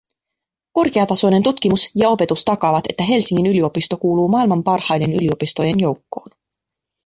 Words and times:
Korkeatasoinen 0.77 1.43
tutkimus 1.47 1.89
ja 1.95 2.09
opetus 2.09 2.45
takaavat, 2.45 2.83
että 2.89 3.03
Helsingin 3.03 3.45
yliopisto 3.45 3.97
kuuluu 3.97 4.27
maailman 4.27 4.63
parhaiden 4.63 5.13
yliopistojen 5.13 5.79
joukkoon. 5.79 6.31